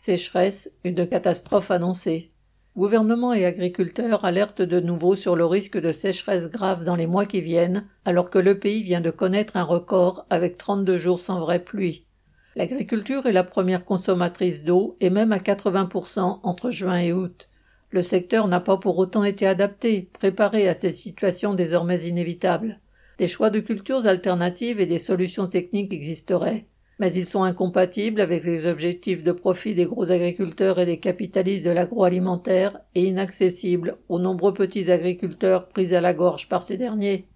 Sécheresse, 0.00 0.70
une 0.84 1.08
catastrophe 1.08 1.72
annoncée. 1.72 2.28
Gouvernement 2.76 3.32
et 3.32 3.44
agriculteurs 3.44 4.24
alertent 4.24 4.62
de 4.62 4.78
nouveau 4.78 5.16
sur 5.16 5.34
le 5.34 5.44
risque 5.44 5.76
de 5.76 5.90
sécheresse 5.90 6.48
grave 6.48 6.84
dans 6.84 6.94
les 6.94 7.08
mois 7.08 7.26
qui 7.26 7.40
viennent, 7.40 7.84
alors 8.04 8.30
que 8.30 8.38
le 8.38 8.60
pays 8.60 8.84
vient 8.84 9.00
de 9.00 9.10
connaître 9.10 9.56
un 9.56 9.64
record 9.64 10.24
avec 10.30 10.56
32 10.56 10.98
jours 10.98 11.18
sans 11.18 11.40
vraie 11.40 11.64
pluie. 11.64 12.06
L'agriculture 12.54 13.26
est 13.26 13.32
la 13.32 13.42
première 13.42 13.84
consommatrice 13.84 14.62
d'eau 14.62 14.96
et 15.00 15.10
même 15.10 15.32
à 15.32 15.38
80% 15.38 16.38
entre 16.44 16.70
juin 16.70 17.00
et 17.00 17.12
août. 17.12 17.48
Le 17.90 18.02
secteur 18.02 18.46
n'a 18.46 18.60
pas 18.60 18.76
pour 18.76 18.98
autant 18.98 19.24
été 19.24 19.48
adapté, 19.48 20.10
préparé 20.12 20.68
à 20.68 20.74
ces 20.74 20.92
situations 20.92 21.54
désormais 21.54 22.02
inévitables. 22.02 22.78
Des 23.18 23.26
choix 23.26 23.50
de 23.50 23.58
cultures 23.58 24.06
alternatives 24.06 24.78
et 24.78 24.86
des 24.86 24.98
solutions 24.98 25.48
techniques 25.48 25.92
existeraient. 25.92 26.68
Mais 26.98 27.12
ils 27.12 27.26
sont 27.26 27.44
incompatibles 27.44 28.20
avec 28.20 28.44
les 28.44 28.66
objectifs 28.66 29.22
de 29.22 29.32
profit 29.32 29.74
des 29.74 29.84
gros 29.84 30.10
agriculteurs 30.10 30.80
et 30.80 30.86
des 30.86 30.98
capitalistes 30.98 31.64
de 31.64 31.70
l'agroalimentaire 31.70 32.80
et 32.94 33.04
inaccessibles 33.04 33.98
aux 34.08 34.18
nombreux 34.18 34.52
petits 34.52 34.90
agriculteurs 34.90 35.68
pris 35.68 35.94
à 35.94 36.00
la 36.00 36.12
gorge 36.12 36.48
par 36.48 36.62
ces 36.62 36.76
derniers. 36.76 37.28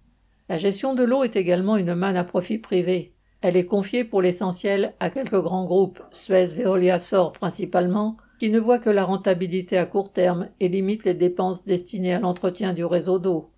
La 0.49 0.57
gestion 0.57 0.93
de 0.93 1.03
l'eau 1.03 1.23
est 1.23 1.37
également 1.37 1.77
une 1.77 1.95
manne 1.95 2.17
à 2.17 2.25
profit 2.25 2.57
privé. 2.57 3.13
Elle 3.41 3.57
est 3.57 3.65
confiée 3.65 4.03
pour 4.03 4.21
l'essentiel 4.21 4.93
à 4.99 5.09
quelques 5.09 5.41
grands 5.41 5.65
groupes, 5.65 6.01
Suez, 6.11 6.45
Veolia, 6.45 6.99
Sor 6.99 7.31
principalement, 7.31 8.17
qui 8.39 8.49
ne 8.49 8.59
voient 8.59 8.79
que 8.79 8.89
la 8.89 9.05
rentabilité 9.05 9.77
à 9.77 9.85
court 9.85 10.11
terme 10.11 10.49
et 10.59 10.67
limitent 10.67 11.05
les 11.05 11.13
dépenses 11.13 11.65
destinées 11.65 12.13
à 12.13 12.19
l'entretien 12.19 12.73
du 12.73 12.83
réseau 12.83 13.19
d'eau. 13.19 13.51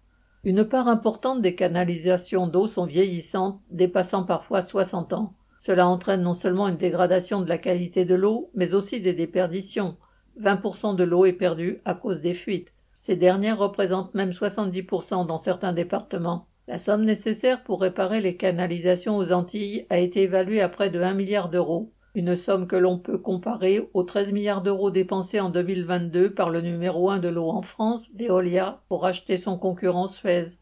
Une 0.43 0.63
part 0.63 0.87
importante 0.87 1.41
des 1.41 1.55
canalisations 1.55 2.47
d'eau 2.47 2.67
sont 2.67 2.85
vieillissantes, 2.85 3.59
dépassant 3.71 4.23
parfois 4.23 4.61
60 4.61 5.13
ans. 5.13 5.33
Cela 5.57 5.87
entraîne 5.87 6.21
non 6.21 6.33
seulement 6.33 6.67
une 6.67 6.75
dégradation 6.75 7.41
de 7.41 7.49
la 7.49 7.57
qualité 7.57 8.05
de 8.05 8.15
l'eau, 8.15 8.49
mais 8.53 8.73
aussi 8.73 9.01
des 9.01 9.13
déperditions. 9.13 9.97
20% 10.41 10.95
de 10.95 11.03
l'eau 11.03 11.25
est 11.25 11.33
perdue 11.33 11.81
à 11.85 11.95
cause 11.95 12.21
des 12.21 12.33
fuites. 12.33 12.73
Ces 12.99 13.15
dernières 13.15 13.57
représentent 13.57 14.13
même 14.13 14.31
70% 14.31 15.25
dans 15.25 15.37
certains 15.37 15.73
départements. 15.73 16.47
La 16.67 16.77
somme 16.77 17.05
nécessaire 17.05 17.63
pour 17.63 17.81
réparer 17.81 18.21
les 18.21 18.35
canalisations 18.37 19.17
aux 19.17 19.31
Antilles 19.31 19.85
a 19.89 19.99
été 19.99 20.23
évaluée 20.23 20.61
à 20.61 20.69
près 20.69 20.89
de 20.89 20.99
1 20.99 21.13
milliard 21.13 21.49
d'euros, 21.49 21.91
une 22.15 22.35
somme 22.35 22.65
que 22.65 22.75
l'on 22.75 22.97
peut 22.97 23.17
comparer 23.17 23.89
aux 23.93 24.03
13 24.03 24.31
milliards 24.31 24.63
d'euros 24.63 24.89
dépensés 24.89 25.39
en 25.39 25.49
2022 25.49 26.33
par 26.33 26.49
le 26.49 26.61
numéro 26.61 27.09
1 27.09 27.19
de 27.19 27.27
l'eau 27.27 27.49
en 27.49 27.61
France, 27.61 28.09
Veolia, 28.17 28.81
pour 28.87 29.05
acheter 29.05 29.37
son 29.37 29.57
concurrent 29.57 30.07
Suez. 30.07 30.57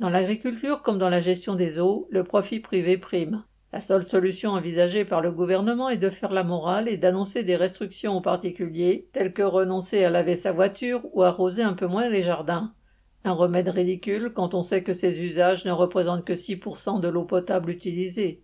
Dans 0.00 0.10
l'agriculture 0.10 0.82
comme 0.82 0.98
dans 0.98 1.08
la 1.08 1.20
gestion 1.20 1.54
des 1.54 1.78
eaux, 1.78 2.06
le 2.10 2.24
profit 2.24 2.60
privé 2.60 2.98
prime. 2.98 3.44
La 3.76 3.82
seule 3.82 4.06
solution 4.06 4.52
envisagée 4.52 5.04
par 5.04 5.20
le 5.20 5.30
gouvernement 5.30 5.90
est 5.90 5.98
de 5.98 6.08
faire 6.08 6.32
la 6.32 6.44
morale 6.44 6.88
et 6.88 6.96
d'annoncer 6.96 7.44
des 7.44 7.56
restrictions 7.56 8.16
aux 8.16 8.22
particuliers, 8.22 9.10
telles 9.12 9.34
que 9.34 9.42
renoncer 9.42 10.02
à 10.02 10.08
laver 10.08 10.34
sa 10.34 10.50
voiture 10.50 11.02
ou 11.12 11.22
arroser 11.22 11.62
un 11.62 11.74
peu 11.74 11.86
moins 11.86 12.08
les 12.08 12.22
jardins. 12.22 12.72
Un 13.24 13.32
remède 13.32 13.68
ridicule 13.68 14.32
quand 14.34 14.54
on 14.54 14.62
sait 14.62 14.82
que 14.82 14.94
ces 14.94 15.20
usages 15.20 15.66
ne 15.66 15.72
représentent 15.72 16.24
que 16.24 16.32
6% 16.32 17.02
de 17.02 17.08
l'eau 17.08 17.26
potable 17.26 17.68
utilisée. 17.68 18.42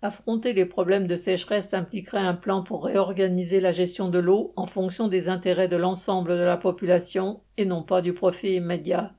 Affronter 0.00 0.54
les 0.54 0.64
problèmes 0.64 1.06
de 1.06 1.18
sécheresse 1.18 1.74
impliquerait 1.74 2.20
un 2.20 2.32
plan 2.32 2.62
pour 2.62 2.86
réorganiser 2.86 3.60
la 3.60 3.72
gestion 3.72 4.08
de 4.08 4.18
l'eau 4.18 4.54
en 4.56 4.64
fonction 4.64 5.08
des 5.08 5.28
intérêts 5.28 5.68
de 5.68 5.76
l'ensemble 5.76 6.30
de 6.30 6.42
la 6.42 6.56
population 6.56 7.42
et 7.58 7.66
non 7.66 7.82
pas 7.82 8.00
du 8.00 8.14
profit 8.14 8.54
immédiat. 8.54 9.12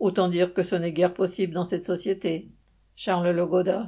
Autant 0.00 0.30
dire 0.30 0.54
que 0.54 0.62
ce 0.62 0.74
n'est 0.74 0.94
guère 0.94 1.12
possible 1.12 1.52
dans 1.52 1.64
cette 1.64 1.84
société. 1.84 2.48
Charles 2.96 3.28
Legoda. 3.28 3.80